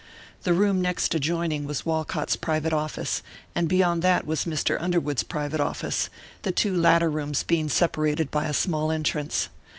The 0.41 0.55
room 0.55 0.81
next 0.81 1.13
adjoining 1.13 1.67
was 1.67 1.85
Walcott's 1.85 2.35
private 2.35 2.73
office, 2.73 3.21
and 3.53 3.67
beyond 3.69 4.01
that 4.01 4.25
was 4.25 4.45
Mr. 4.45 4.81
Underwood's 4.81 5.21
private 5.21 5.59
office, 5.59 6.09
the 6.41 6.51
two 6.51 6.75
latter 6.75 7.07
rooms 7.11 7.43
being 7.43 7.69
separated 7.69 8.31
by 8.31 8.45
a 8.47 8.53
small 8.55 8.89
entrance. 8.91 9.49